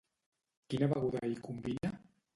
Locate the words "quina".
0.73-0.89